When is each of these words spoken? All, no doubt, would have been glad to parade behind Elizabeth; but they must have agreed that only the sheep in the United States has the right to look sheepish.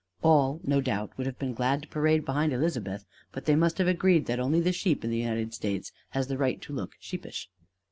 All, 0.23 0.59
no 0.63 0.81
doubt, 0.81 1.15
would 1.15 1.27
have 1.27 1.37
been 1.37 1.53
glad 1.53 1.83
to 1.83 1.87
parade 1.87 2.25
behind 2.25 2.53
Elizabeth; 2.53 3.05
but 3.31 3.45
they 3.45 3.55
must 3.55 3.77
have 3.77 3.87
agreed 3.87 4.25
that 4.25 4.39
only 4.39 4.59
the 4.59 4.71
sheep 4.73 5.03
in 5.03 5.11
the 5.11 5.19
United 5.19 5.53
States 5.53 5.91
has 6.09 6.25
the 6.25 6.39
right 6.39 6.59
to 6.63 6.73
look 6.73 6.93
sheepish. 6.99 7.51